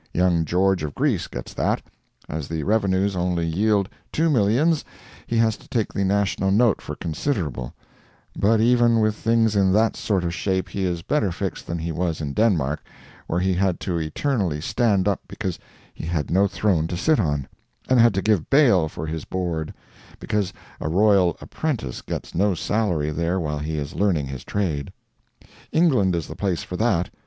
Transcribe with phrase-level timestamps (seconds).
[0.15, 1.79] Young George of Greece gets that.
[2.27, 4.83] As the revenues only yield two millions,
[5.27, 7.75] he has to take the national note for considerable;
[8.35, 11.91] but even with things in that sort of shape he is better fixed than he
[11.91, 12.83] was in Denmark,
[13.27, 15.59] where he had to eternally stand up because
[15.93, 17.47] he had no throne to sit on,
[17.87, 19.71] and had to give bail for his board,
[20.19, 24.91] because a royal apprentice gets no salary there while he is learning his trade.
[25.71, 27.11] England is the place for that.